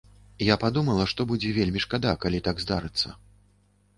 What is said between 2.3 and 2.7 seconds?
так